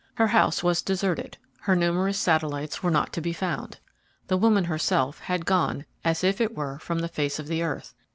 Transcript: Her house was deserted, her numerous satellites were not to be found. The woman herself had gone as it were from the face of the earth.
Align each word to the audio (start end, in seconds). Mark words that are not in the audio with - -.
Her 0.15 0.25
house 0.25 0.63
was 0.63 0.81
deserted, 0.81 1.37
her 1.59 1.75
numerous 1.75 2.17
satellites 2.17 2.81
were 2.81 2.89
not 2.89 3.13
to 3.13 3.21
be 3.21 3.33
found. 3.33 3.77
The 4.29 4.37
woman 4.37 4.63
herself 4.63 5.19
had 5.19 5.45
gone 5.45 5.85
as 6.03 6.23
it 6.23 6.55
were 6.57 6.79
from 6.79 6.97
the 6.97 7.07
face 7.07 7.37
of 7.37 7.45
the 7.45 7.61
earth. 7.61 7.93